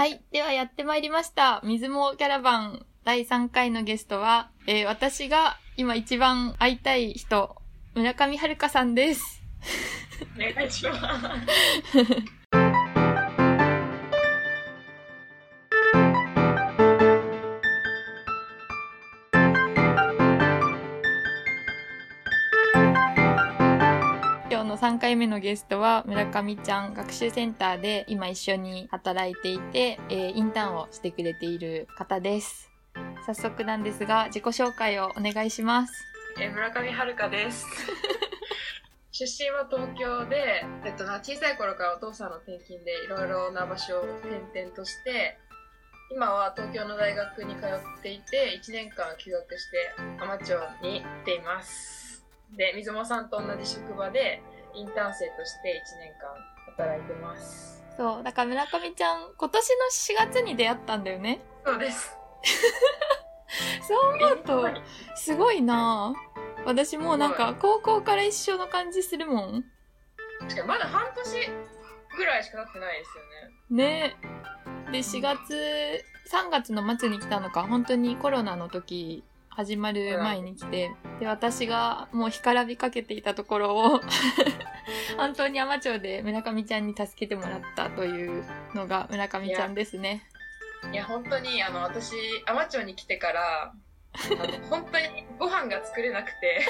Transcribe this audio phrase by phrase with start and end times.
[0.00, 0.22] はい。
[0.32, 1.60] ではやってまいりました。
[1.62, 7.54] 水もキャラバン第3回のゲストは、えー私が今一番会いたい人、
[7.94, 9.42] 村上春香さんです。
[10.38, 12.39] お願いします。
[24.80, 32.70] 3回目のゲストは村上ちゃん学習センターで今一緒に働いていて、えーインターンをしてくれている方です。
[33.26, 35.92] 早速なんですが、自己紹介をお願いします。
[36.40, 37.66] えー村上遥です。
[39.12, 45.36] 出身は東京で、えっと、小さい頃からお父さんの転勤でいろいろな場所を転々として、
[46.10, 52.24] 今は東京の大学に通っていて、1年間休学して浜町に来ています。
[52.56, 54.42] で、水間さんと同じ職場で
[54.74, 56.28] インターン生として1年間
[56.66, 57.82] 働いてます。
[57.96, 59.68] そう、だから村上ちゃん、今年
[60.16, 61.40] の4月に出会ったんだよね。
[61.64, 62.16] そうです。
[63.86, 64.68] そう思うと、
[65.16, 69.64] すごいなぁ私もうなんか高校から一緒の感じするもん。
[70.40, 71.50] 確かにまだ半年
[72.16, 74.12] ぐらいしか経ってないですよね。
[74.12, 74.16] ね
[74.92, 84.00] で、4月、3月の末に来たのか、本当にコロナの時、始まる前に来て、で、私がもう干からびかけていたところを、
[85.16, 90.22] 本当に海士町で村上ちゃんに助けてもらったというのが村上ちゃんですね。
[90.92, 92.14] いや本当にあの私
[92.46, 93.74] 海士町に来てから
[94.70, 96.64] 本当にご飯が作れなくて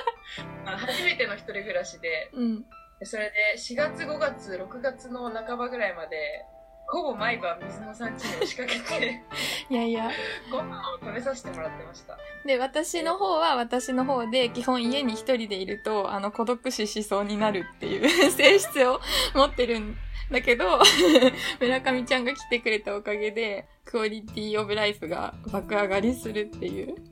[0.66, 2.64] 初めての一人暮らしでうん。
[2.98, 6.44] でそれで4月5月6月の半ばぐらいまで
[6.86, 9.22] ほぼ毎晩水野さん家に押しかけて
[9.70, 10.10] いやいや。
[10.50, 19.00] ご飯を食べさせてもらってましたで、私の方は私の方で、基本家に一人でいると、あの、孤独死しそうになるっていう 性質を
[19.34, 19.96] 持ってるん
[20.30, 20.80] だけど、
[21.60, 26.94] 村上ちゃんが来てくれたおかげで、クオリティオブライフが爆上がりするっていう。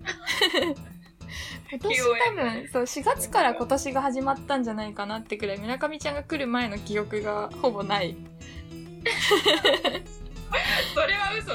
[1.70, 8.14] 今年多分、そう、4月から今年が始まったんじゃないかなってくらい、村上ちゃんが来る前の記憶がほぼない。
[10.94, 11.52] それは嘘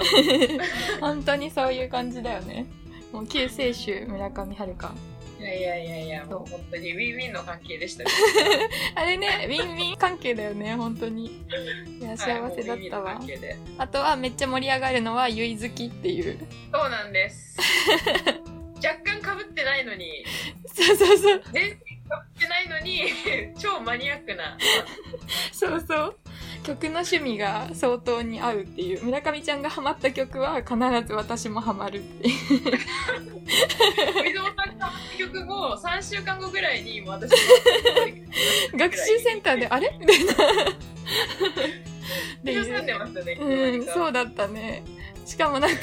[1.00, 2.66] 本当にそういう感じだよね。
[3.12, 4.96] もう救世主、村上春香。
[5.40, 8.10] いやいやいやいやもう本当にウィンウィンの関係でしたね
[8.96, 11.28] あれね、ウィンウィン関係だよね、本当に。
[11.28, 13.28] いや、幸せだったわ関。
[13.28, 16.40] 係であとはめっちゃ盛り上がるのは、ゆい好きっていう。
[16.74, 17.56] そうなんです
[18.84, 20.26] 若干かぶってないのに
[20.66, 21.42] そうそうそう。
[21.54, 21.78] 全然
[22.10, 23.04] かぶってないのに
[23.60, 24.58] 超マニアックな
[25.52, 26.18] そうそう。
[26.64, 29.04] 曲の趣味が相当に合うっていう。
[29.04, 30.76] 村上ちゃんがハマった曲は必
[31.08, 32.36] ず私もハマるっていう。
[34.24, 37.38] 水尾さんが曲後3週間後ぐらいに私も
[38.78, 40.34] 学習センターで、あれみたいな。
[42.44, 44.84] で住んでましたねうん、うそうだったね。
[45.26, 45.78] しかもなんか、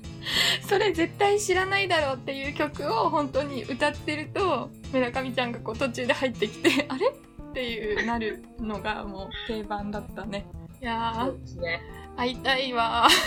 [0.68, 7.12] それ絶対知らないだろうっていう曲を本当に歌ってると、村上ちゃんがこう途中で入ってきて、あれ？
[7.50, 10.46] っていうなるのがもう定番だったね。
[10.80, 11.82] いやそうー、ですね
[12.16, 13.08] 会いたいわ。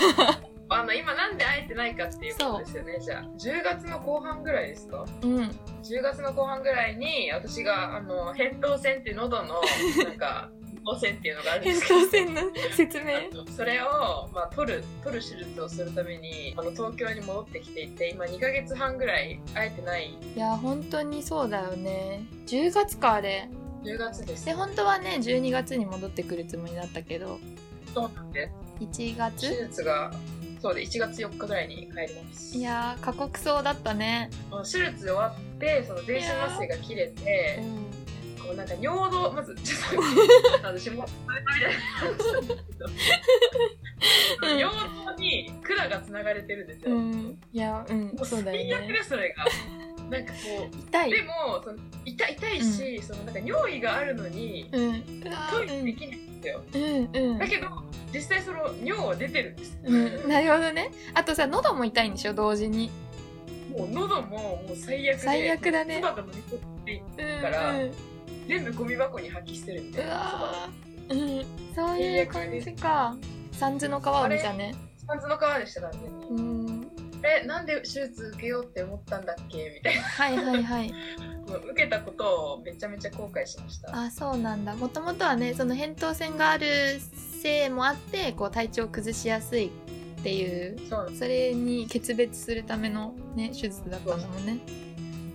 [0.70, 5.06] あの今なんで会えてないかっていうことですよねじゃあ10月の後半ぐらいですか？
[5.22, 5.40] うん。
[5.84, 9.62] 10月の後半ぐらいに私があの扁桃腺っていう喉の
[10.04, 12.42] なんか扁桃腺っていうのがあるんで扁すけど桃腺の
[12.72, 13.46] 説明？
[13.56, 22.24] それを、まあ、取る取る手術をするためにあの東京に戻ってきていて今2ヶ月半ぐらい会えてないいや、本当にそうだよね。
[22.48, 23.48] 10月か、あれ。
[23.84, 27.40] 10月ですで、本当はね、12月に戻ってくるつもりだったけど、
[27.94, 28.50] そうなんで
[28.80, 30.12] 1手月術が
[30.62, 34.30] そうで1月4日ぐらいに帰りますいやー、過酷そうだったね。
[34.64, 37.84] 手術終わってその全身麻酔が切れうてん。
[38.42, 40.04] こうなんか尿道まずちょっ
[40.62, 41.58] と 私もそれみた
[44.50, 47.40] いな尿道に管がつながれてるんですよ、うもん。
[47.52, 48.94] いや、うん、うそうだ最悪よね。
[48.94, 49.46] でそれが
[50.09, 50.40] なんかこ
[50.72, 51.12] う痛い。
[51.12, 55.03] でもその痛い痛いし、そのなんか尿意があるのにうん。
[55.52, 57.47] トイレできないんですよ、うん、うんだ。
[57.47, 57.68] けど
[58.13, 59.92] 実際その尿は出てるんです、う
[60.25, 60.92] ん、なるほどね。
[61.13, 62.92] あとさ、喉も痛いんでしょ、同時に。
[63.75, 67.04] もう喉ももう最悪で最悪だね唾が飲み込んで
[67.36, 67.92] うん、からうん。
[68.48, 71.75] 全部ゴミ箱に破棄してるみたういなわーうん。
[71.75, 73.16] そういう感じか。
[73.54, 74.75] 三途の川を見たね。
[75.07, 76.73] パンツの皮でした完全に、うん。
[77.24, 79.70] えなんで手術受けようって思ったんだっけ？
[79.75, 80.92] みたいはいはいはい。
[80.92, 80.98] な
[81.48, 83.96] もう受けたことをめちゃめちゃ後悔しました。
[83.96, 84.75] あ、そうなんだ。
[84.75, 86.68] もともとはね、その扁桃腺がある
[87.42, 89.70] せいもあって、こう体調を崩しやすいっ
[90.24, 90.78] ていう
[91.18, 94.58] それに決別するためのね手術だったんだもんね。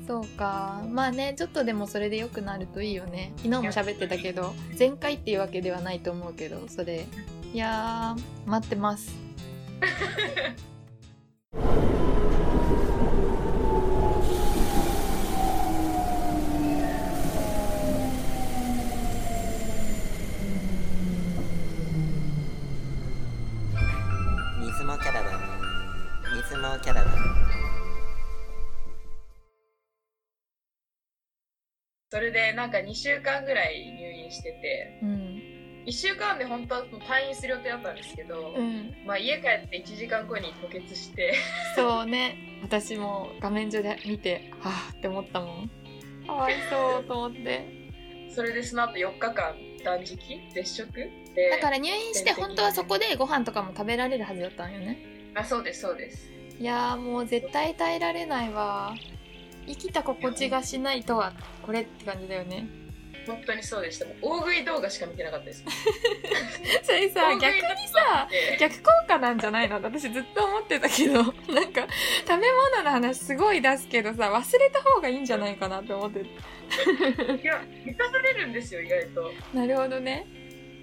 [0.07, 0.83] そうか。
[0.89, 3.33] まあねちょっとでもそれで良くなるといいよね。
[3.37, 7.05] 昨日も喋ってたけど全開っていうわけではないと思うけどそれ。
[7.53, 9.11] いやー待ってます
[32.29, 34.99] れでなんか2週間ぐらい入院してて。
[35.03, 35.43] うん
[35.89, 38.95] 1週間で本当は退院する予定だったんですけど、うん。
[39.07, 41.35] まあ、家帰って1時間後に吐血して。
[41.75, 42.37] そうね。
[42.63, 45.71] 私も画面上で見てはあって思ったもん。
[46.27, 47.65] かわいそうと思って。
[48.29, 50.19] それでその後4日間断食
[50.53, 50.93] 絶食
[51.35, 54.99] でだから入院して本当はそこでご飯とかも食べられるはずだったんよね。
[55.35, 56.31] あそうですそうです。
[56.61, 58.95] いやーもう絶対耐えられないわ
[59.69, 61.33] 生きた心地がしないとは
[61.63, 62.67] これって感じだよね。
[63.27, 64.07] 本当にそうでした。
[64.07, 65.63] もう大食い動画しか見てなかったです。
[66.83, 68.27] それさ逆にさ
[68.59, 69.77] 逆逆効果なんじゃないの？
[69.77, 71.23] って私ずっと思ってたけど。
[71.53, 71.87] なんか
[72.27, 76.25] 食べ物の話すごい出すけどさ忘れた方がいいんじゃないかなって思ってい
[77.45, 79.31] や満たされるんですよ意外と。
[79.53, 80.27] なるほどね。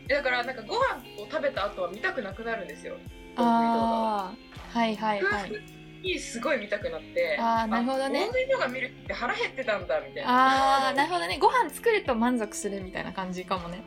[0.07, 0.79] だからなんかご飯
[1.23, 2.95] を食べた後は見たくなくなるんですよ。
[3.37, 4.31] あ
[4.73, 5.49] あはいはい夫はい。
[5.49, 5.61] 婦
[6.05, 8.21] にすごい見たくなってあーなるほどね。
[8.21, 10.89] 大食い動画見るって腹減ってたんだみたいな。
[10.89, 11.37] あーなるほどね。
[11.39, 13.83] ご飯作ると満足するみたいな感じかもね。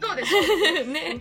[0.00, 0.34] そうです。
[0.86, 1.20] ね。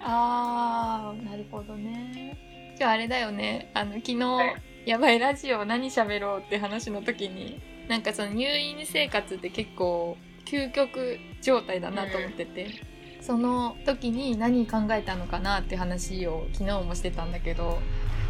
[0.00, 2.74] あーなるほどね。
[2.78, 3.70] じゃああれだよね。
[3.74, 4.54] あの昨日、はい。
[4.86, 12.68] やばいラジオ何喋ろうって話の時になんかその入院生活って結構究極状態だなと思ってて、
[13.20, 17.80] その時に何考えたのかなって話を昨日もしてたんだけど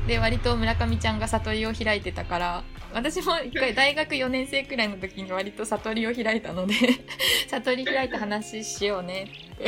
[0.07, 6.75] で割と村上ちゃんが悟りを開いてたから私も一回 大学4年生くらいの時に割と悟りを開いたので
[7.49, 9.65] 悟り開いた話しようねって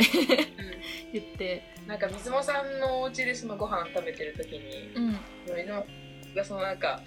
[1.13, 1.63] 言って。
[1.89, 5.19] なんか水間さんのお家でそのご飯食べてる時にうん。
[5.47, 5.83] 水間
[6.35, 7.01] がそのなんか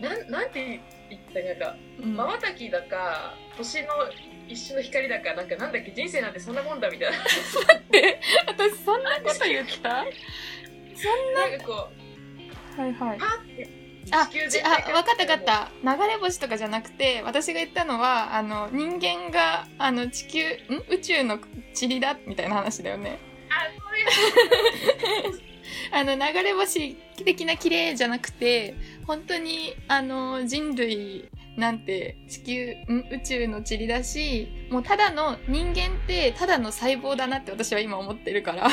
[0.00, 0.80] なんなんて
[1.10, 2.16] 言ったなんかうん。
[2.16, 3.88] まばたきだか星の
[4.48, 5.90] 一瞬の光だかなんかなんだっけ？
[5.92, 7.18] 人生なんてそんなもんだみたいな。
[8.48, 9.88] 私そんなこと言った？
[9.92, 12.01] なんかこう
[12.76, 13.18] はいはい。
[13.18, 13.68] パッて
[14.10, 15.70] ああ分かった分かった。
[15.82, 20.82] 流れ星とかじゃなくて私が言ったのはあの人間があの地球ん？
[20.90, 21.38] 宇宙の
[21.80, 23.18] 塵だみたいな話だよね。
[23.48, 23.68] あ
[25.22, 25.40] そういう
[25.92, 28.74] あの流れ星的な綺麗じゃなくて
[29.06, 33.06] 本当にあの人類なんて地球ん？
[33.12, 38.68] 宇宙の塵だしもうただの人間ってただの細胞だなって私は今思ってるから。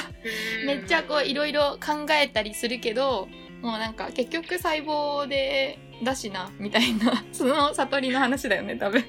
[0.66, 3.28] めっちゃこういろいろ考えたりするけど
[3.62, 7.24] もうなんか結局細胞でだしなみたいな。
[7.34, 9.04] その悟りの話だよね多分。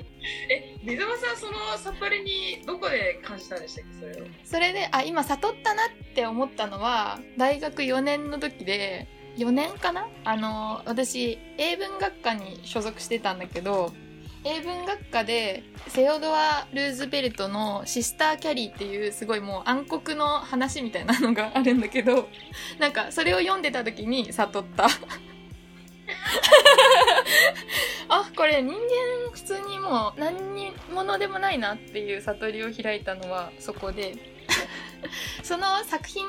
[0.49, 4.27] え水間さんその悟りにどこで感じたんでしたっけそれを？
[4.45, 9.07] それであ今悟ったなって思ったのは大学4年の時で
[9.37, 10.09] 4年かな？
[10.25, 13.93] あの私英文学科に所属してたんだけど
[14.43, 22.31] 英文学科でセオドア・ルーズベルトの「シスター・キャリー」っていうすごいもう暗黒の話みたいなのがあるんだけど
[22.81, 24.89] なんかそれを読んでた時に悟った。
[28.09, 28.81] あこれ人間
[29.31, 34.15] 普通にもう何にものでもないなっていう悟りを開いたのはそこで。
[35.43, 36.27] その作品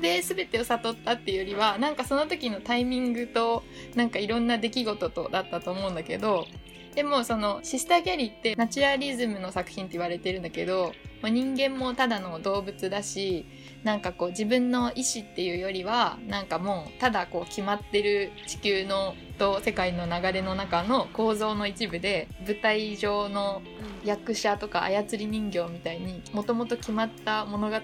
[0.00, 3.62] で全てを悟ったっていうよりはなんかその時のタイミングと
[3.94, 6.46] なんかいろんな出来事とだったと思うんだけど
[6.94, 13.46] でもそのシスター・ギャリーってナチュラリズムの作品って言われてるんだけど人間もただの動物だし
[13.82, 23.62] なんかこう自分の意思っていうよりはなんかもうただこう決まってる地球のと世界の流れの中の構造の一部で舞台上の
[24.04, 27.80] 役者とか操り人形みたいにもともと決まった物語を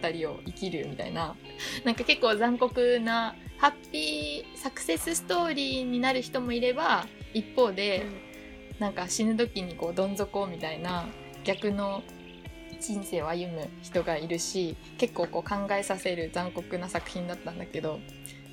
[0.47, 1.35] 生きるみたいな
[1.85, 8.07] なんか結構残酷なハッピーサクセスストーリーになる人もいれば一方で、
[8.81, 11.07] なんか死ぬ時にこうどん底みたいな
[11.45, 12.03] 逆の
[12.81, 18.01] 人生を歩む人がいるし結構こう考えさせる残酷な作品だったんだけど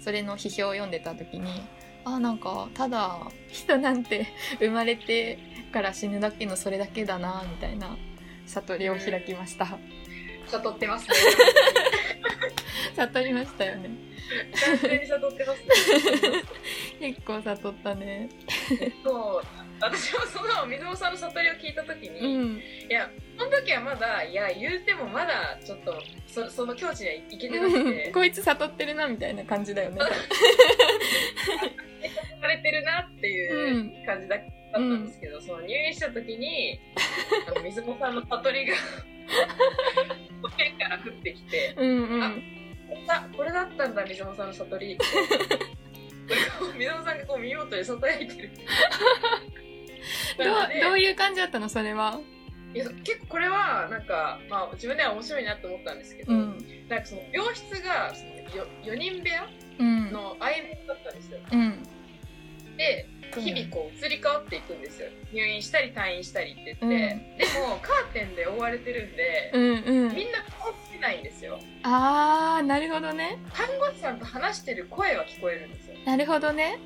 [0.01, 1.63] それの批評を読んでた時に
[2.03, 4.27] あなんかただ人なんて
[4.59, 5.39] 生まれて
[5.71, 7.97] から死ぬだけのそれだけだなみたいな
[8.45, 9.77] 悟りを開きました。
[10.47, 11.15] 悟ってますね。
[12.95, 13.89] 悟りましたよね。
[14.65, 16.43] 完全に悟ってますね。
[17.11, 18.29] 結構悟ったね。
[19.03, 22.61] そう私もその水尾さんの悟りを聞いた時に、いうん。
[22.89, 28.11] やその時はまだいや言うてもまだちょっとそその境地にはいけてなくて。
[28.13, 30.01] こいつ悟ってるなみたいな感じだよね。
[32.41, 34.39] されてるなっていう感じだっ
[34.71, 36.79] たんですけど、その入院した時に
[37.47, 38.75] あの水尾さんの悟りが
[40.57, 42.23] 天から降ってきてうんうん。
[42.23, 42.31] あ
[43.09, 44.97] あこれだったんだ水野さんの悟り
[46.77, 48.49] 水野さんがこう見事に囁いてる。
[48.49, 49.56] どうなんかね
[50.37, 52.19] どういう感じだったのそれは？
[52.73, 56.65] いや結構これはなんか、まあ、自分では面白いなと思ったんですけど、うん。
[56.89, 59.47] なんかその病室がそのよ4人部屋
[59.79, 60.11] うん。
[60.11, 61.83] の相部屋だったんですようん。
[62.77, 70.15] で日々こう移り変わっていくんですよ入院したり退院したりって言って、うんでもカーテンで覆われてるんで、うんうん。
[70.15, 73.39] みんな顔つけないんですよあー、なるほどね。
[73.53, 76.79] 看護師さんと話してる声は聞こえるんですよなるほどね。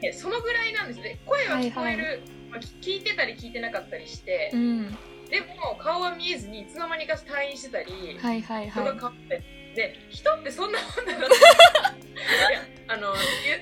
[0.00, 4.90] でそのぐらいなんですね声は聞こえる、まあ聞聞いてたり聞いてなかったりしてう、ん。
[5.30, 9.42] でも顔は見えずにいつの間にか退院してたり、はいはい人はが変わって
[9.74, 11.36] で人ってそんなもんだなって
[12.16, 13.12] いやあの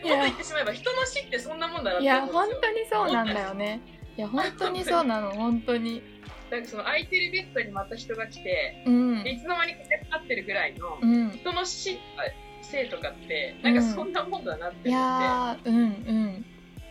[0.02, 2.04] 言うもっと言ってしまえば人の死ってそんなもんだなっい。
[2.04, 3.80] いてや、本当にそうなんだよね。
[4.16, 6.02] いや、本当にそうなの、 本当に。
[6.50, 9.30] なんかその空いてるベッドにまた人が来て、うんで。
[9.32, 11.30] いつの間にか立ってるぐらいのうん。
[11.32, 12.22] 人の死とか
[12.62, 16.44] 生とかってなんかそんなもんだなってい思って、やー、うんうん。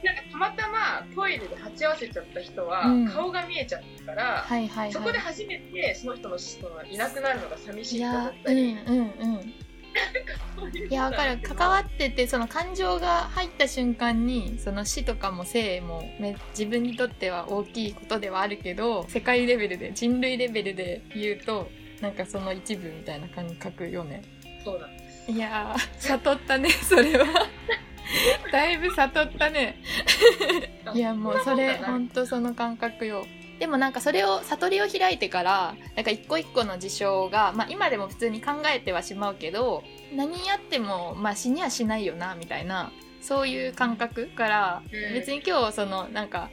[0.06, 5.34] なんかたまたまトイレで鉢合わせちゃった人はうん顔が見えちゃったから、はいはいそこではい。
[5.34, 9.04] 初めてその人のそのいなくなるのが寂しいいと思ったり、うんうんう
[9.40, 9.54] ん。
[10.90, 11.40] いや、わかる。
[11.42, 21.70] 関わってて、その感情が入った瞬間に、その死とかも生もめ自分にとっては大きいことではあるけど、世界レベルで、人類レベルで言うと、
[22.02, 24.24] なんかその一部みたいな感覚よね。
[24.64, 27.26] そうなんですいやー、悟ったね、それは。
[28.52, 29.82] だいぶ悟ったね。
[30.94, 33.26] いや、もうそれ、ほんとその感覚よ。
[33.60, 39.84] でもなんかそれを、悟りを開いてから、なんか一個一個の事象が、まあ今でも普通に考えてはしまうけど、
[40.14, 46.50] 何やっても、まあ死にはしないよな、みたいな、そういう感覚から、うん別に今日その、なんか、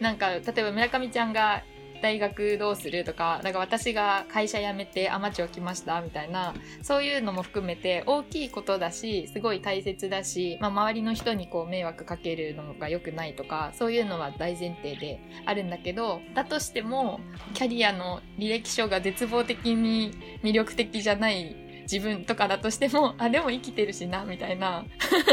[0.00, 1.62] なんか、例えば村上ちゃんが
[2.02, 17.20] 大学どうするとか、なんか私が会社辞めてアマチュア来ましたみたいな、そういうのも含めて大きいことだし、すごい大切だし、まあ周りの人にこう迷惑かけるのが良くないとか、そういうのは大前提であるんだけど、だとしても、
[17.54, 24.84] キャリアの履歴書が絶望的に魅力的じゃない自分とかだとしても、あ、でも生きてるしな、みたいな、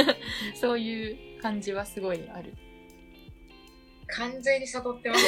[0.60, 2.54] そういう感じはすごいある。
[4.08, 5.26] 完全に悟ってます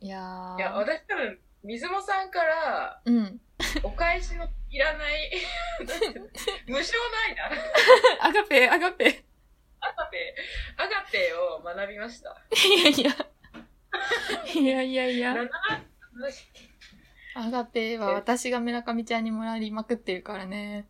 [0.00, 0.58] いやー。
[0.58, 3.40] いや私多分水野さんからうん。
[3.82, 5.30] お返しのいらない
[5.86, 6.26] なんていうの
[6.66, 6.98] 無償の
[7.28, 7.50] 愛だ
[8.20, 9.24] アガペ、アガペ。
[9.80, 10.34] アガペ
[10.76, 12.34] アガペを学びました
[12.66, 13.10] いやいや。
[14.54, 15.36] いやいやいや。
[17.34, 20.88] アガペは私が村上ちゃんにもらいまくってるからね。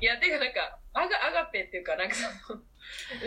[0.00, 2.62] いやてかなんかアガアガペっていうかなんかその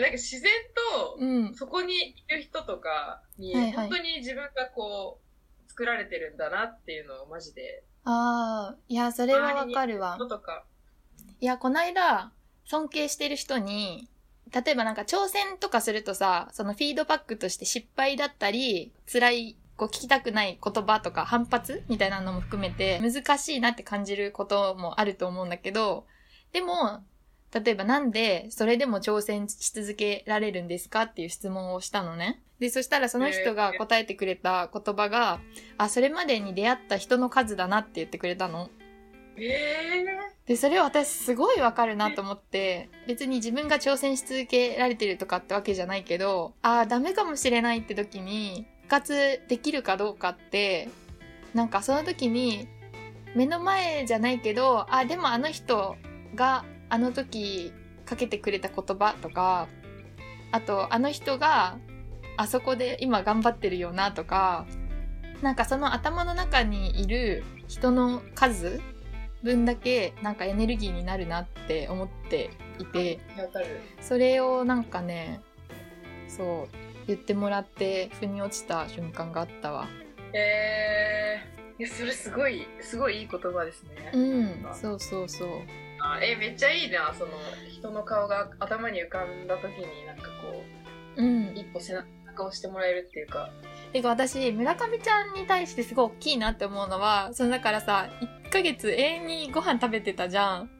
[0.00, 0.52] んか自然
[0.94, 1.54] とうん。
[1.54, 5.20] そこにいる人とかに、本当に自分がこ
[5.66, 10.28] う作られてるんだなっていうのをマジでああ、いや、それはわかるわの。
[10.28, 10.64] とか
[11.40, 12.32] いや、こないだ、
[12.66, 14.08] 尊敬してる人に、
[14.52, 26.06] 例えばなんか挑戦とかするとさ、そのフィードバックとして失敗だったり、辛い、こう聞きたくない言葉とか反発みたいなのも含めて難しいなって感じることもあると思うんだけど、
[26.52, 27.02] でも、
[27.52, 32.42] 例えばなんでそれでも挑戦し続けられるんですかっていう質問をしたのね。
[32.58, 35.40] で、そしたらその人が答えてくれた言葉が、
[35.78, 38.70] あ、それまでに出会った人の数だなって言ってくれたの。
[40.46, 50.88] で、それ私すごいわかるなと思って、別に自分が挑戦し続けられてるとかってわけじゃないけど、ああ、ダメかもしれないって時に、復活できるかどうかって、
[51.54, 52.68] なんかその時に、
[53.34, 55.96] 目の前じゃないけど、あ、でもあの人
[56.34, 57.72] があの時
[58.04, 59.68] かけてくれた言葉とか、
[60.52, 61.78] あとあの人が
[62.36, 64.66] あそこで今頑張ってるよなとか、
[65.42, 68.80] なんかその頭の中にいる人の数
[69.42, 73.20] 分だけなんかエネルギーになるなって思っていて
[74.00, 75.40] それをなんかね
[76.28, 76.76] そう
[77.06, 79.86] 言ってもらって腑に落ちた瞬間があったわ。
[80.32, 85.48] えー、いやそれすごいすごいいい言葉ですね、うんそうそうそう。
[86.00, 87.30] あえめっちゃいいなその
[87.70, 90.62] 人の顔が頭に浮かんだ時になんかこ
[91.16, 91.48] うん。
[91.48, 93.50] う一歩背中を押してもらえるっていうか
[93.96, 98.08] てか私村上ちゃんに対してすごい大きいなって思うのはそのだからさ
[98.44, 100.70] 1ヶ月永遠にご飯食べてたじゃん。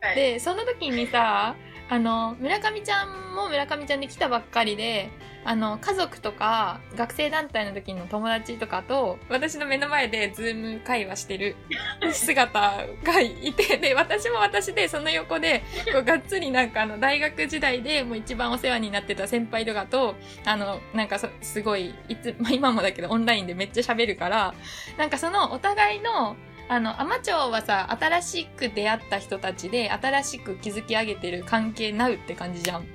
[0.00, 0.14] はい。
[0.14, 1.56] でその時にさ
[1.88, 5.10] あの村上ちゃんも村上ちゃんで来たばっかりで
[5.44, 11.56] あの家族とか学生団体の時の友達とかと私の目の前でズーム会話してる
[12.12, 15.62] 姿がいてで私も私でその横で
[15.92, 20.14] こうがっつりなんかあの大学時代でもう一番お世話になってた先輩とかと
[20.46, 24.54] あのなんかそすごいいつ、まあ、今もだけどオンラインでめっちゃ喋るから
[24.96, 26.36] なんかそのお互いの
[26.68, 32.86] あの、アマチョはさ、新しく出会った人たちで、新しく築き上げてる関係なうって感じじゃん。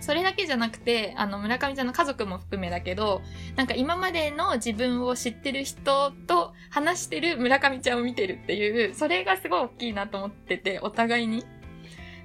[0.00, 3.22] それだけじゃなくて、あの、村上ちゃんの家族も含めだけど、
[3.54, 11.44] なんか今までの自分を知ってる人と話してる村上ちゃんを見てるっていう、それがすごい大きいなと思ってて、お互いに。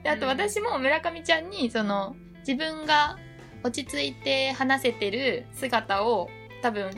[0.04, 3.18] で、あと私も村上ちゃんに、その、自分が
[3.64, 6.30] 落ち着いて話せてる姿を
[6.62, 6.92] 多分、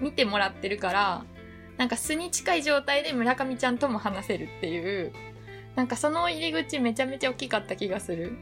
[0.00, 1.24] 見てもらってるから、
[1.78, 5.12] なんか素に近い状態で村上ちゃんとも話せるっていう、
[5.76, 8.36] なんかその入り口めちゃめちゃ大きかった気がする。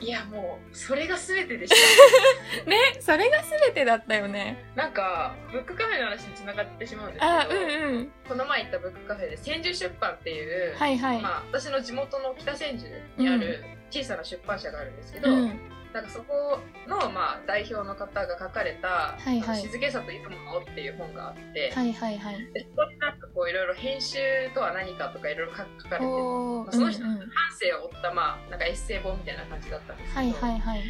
[0.00, 4.64] いやもうそれが全てでした ねそれが全てだったよね。
[4.76, 8.12] なんかブックカフェの話に繋がってしまうんですけどあ、うんうん。
[8.28, 11.20] この前行ったブックカフェで千住出版っていう、はいはい。
[11.20, 12.86] まあ、私の地元の北千住
[13.16, 15.60] にある小さな出版社があるんですけど、うん。
[15.92, 22.52] なんかそこの、まあ、代表の方が書かれた「はいはい静けさというもの」っていう本があって、はいはいはい。
[22.52, 24.18] でそこになんかこういろいろ編集
[24.54, 27.18] とは何かとかいろいろ書書かれてまあその人うんうん。
[27.18, 27.28] 半
[27.58, 30.82] 生を追った、まあ、なんかエッセイ本みたいな感じだったんですけど、はいはいはい。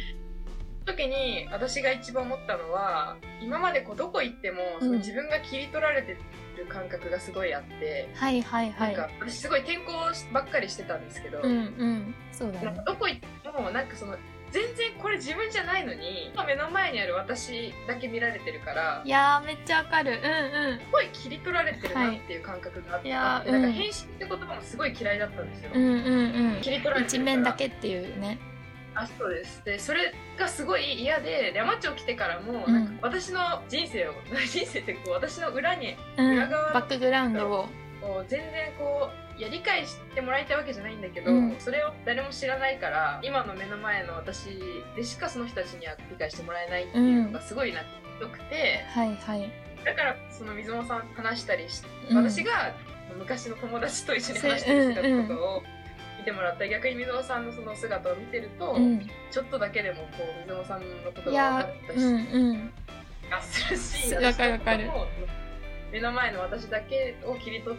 [0.85, 6.17] その時に私が一番思ったのは今までこうどこ行ってもそのうん自分が切り取られて
[6.57, 8.95] る感覚がすごいあって、はいはいはい。
[8.95, 9.91] なんか私すごい転校
[10.33, 12.15] ばっかりしてたんですけど、うんうん。
[12.31, 12.83] そうだね。
[12.85, 14.17] どこ行ってもなんかその
[14.51, 20.11] 全然これ自分じゃないのに目の前にある私だけ見られてるからいやー、めっちゃわかる。
[20.11, 20.79] うんうん。
[20.79, 26.61] すごい切り取られてるなっていう感覚があって、いやーなんかうん編集って言葉もすごい嫌いだったんですよ、うんうんうん。
[26.61, 28.39] 切り取られて一面だけっていうね。
[28.95, 33.39] あそうですでそれがすごい嫌で山町来てからも、うんなんか私の
[33.69, 34.13] 人生を
[34.49, 36.31] 人生ってこう私の裏にうん。
[36.33, 37.69] 裏側バックグラウンドを。
[38.09, 44.59] こう全然こういや理解してもらいたいわけじゃないんだけど、うんそれを誰も知らないから今の目の前の私
[44.95, 47.81] でしかその人たちには理解してもらえないっていうのがすごいな
[48.19, 49.51] 良くて、はいはい。
[49.85, 52.73] だからその水野さんと話したりし、うん私が
[53.17, 55.63] 昔の友達と一緒に話してる姿とかを
[56.17, 59.07] 見てもらったり、逆に水野さんのその姿を見てると、うん。
[59.31, 62.71] ちょっとだけでもこう水野さんのこといが分かやったー、うんし、うん。
[63.29, 64.89] がするし、わかるわかる
[65.91, 67.77] 目の前の私だけを切り取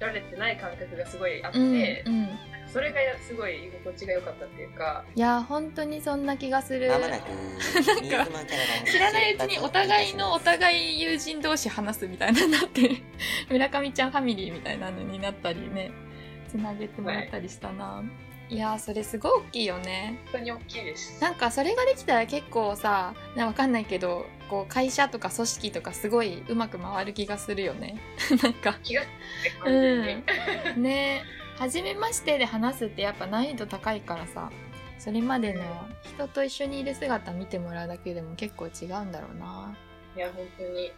[0.00, 2.28] られてない感覚がすごいあって、うんうん。
[2.72, 6.88] それがすごい居心地が良かったっていうか、いやー、本当にそんな気がする。
[6.88, 7.28] まもなく
[7.60, 8.46] 新妻キャラバン
[8.86, 13.02] 知らないうちにお互いのお互い友人同士話すみたいなになって、
[13.50, 15.90] 村上ちゃんファミリーみたいなのになったりね、
[16.48, 18.02] つなげてもらったりしたな。
[18.02, 20.18] いやー、それすごい大きいよね。
[20.32, 21.20] 本当に大きいです。
[21.20, 28.00] なんかそれができたら結構さ、なわかんないけど、こう会社とか組織とかすごいうまく回る気がするよね。
[28.42, 29.02] なんか、気が
[29.64, 30.24] 完全
[30.76, 30.82] に。
[30.82, 31.22] ね
[31.58, 34.50] 初めましてで話すってやっぱ難易度高いからさ、
[34.98, 35.62] それまでの
[36.02, 39.76] 人と一緒にいる姿見てもらうだけでも結構違うんだろうな。
[40.16, 40.92] いや、本当に。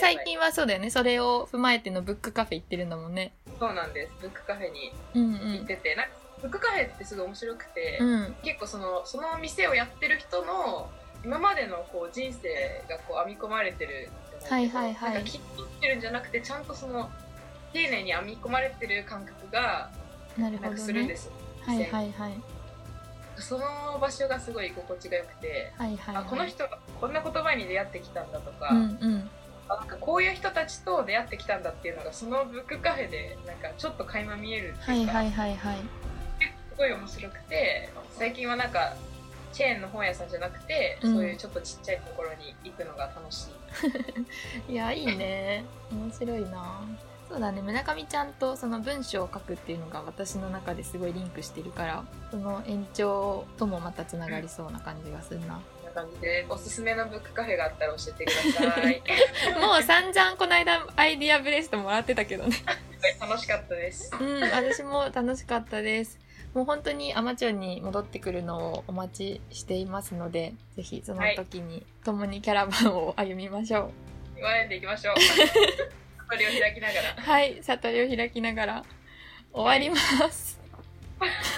[0.00, 0.90] 最近はそうだよね。
[0.90, 3.32] それを踏まえてのブックカフェ行ってるんだもんね。
[3.58, 4.12] そうなんです。
[4.20, 5.52] ブックカフェにうんうん。
[5.54, 8.36] 行ってて、なんかブックカフェってすごい面白くて、うん。
[8.42, 10.90] 結構そのその店をやってる人の
[11.24, 14.08] 今までのこう人生がこう編み込まれてる
[14.48, 17.10] はいはいはいなんか切り取ってるんじゃなくてちゃんとその
[17.72, 19.90] 丁寧に編み込まれてる感覚が
[20.38, 21.18] なるほどなんかするんでね。
[21.18, 21.32] すよ、
[21.66, 22.40] はいはいはい。
[23.36, 26.24] その場所がすごい居心地が良くて、はいはい、はい。
[26.24, 29.30] あこの人がこんな言葉に出会ってきたんだとか,、うんうん。
[29.68, 35.76] あなんかこういう人たちと出会ってきたんだっていうのがそのブックカフェでなんかちょっと垣間見えるってか、はいいうはいはいはい。
[35.78, 38.94] すごい面白くて最近はなんか
[39.52, 43.48] チェーンの本屋さんじゃなくて、うんそういうちょっとちっちゃいところに行くのが楽し
[44.68, 45.64] い いや、いいね。
[45.90, 46.82] 面白いな。
[47.28, 55.46] そうだね、村上ちゃんとその文章を書くっていうのが私の中ですごいリンクしてるから、その延長ともまたつながりそうな感じがするな。
[55.46, 55.60] こんな
[55.98, 59.02] 感じでおすすめのブックカフェがあったら教えてください
[59.60, 62.56] もう散々この間アイディアブレストもらってたけどね。
[63.20, 66.18] 楽しかったですうん、私も楽しかったです。
[66.54, 73.92] もう本当にアマチュアに戻ってくるのをお待ちしていますので、ぜひその時に共にキャラバンを歩みましょ
[74.34, 75.14] 言われていきましょう
[76.28, 77.20] これを開きながらう。
[77.20, 78.84] はい、悟りを開きながら
[79.52, 80.58] 終わります。